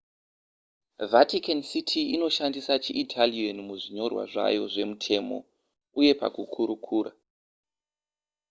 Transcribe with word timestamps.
vatican 1.11 1.59
city 1.71 2.01
inoshandisa 2.15 2.73
chiitalian 2.83 3.57
muzvinyorwa 3.67 4.23
zvayo 4.31 4.63
zvemutemo 4.73 5.37
uyee 5.97 6.13
pakukurukura 6.21 7.11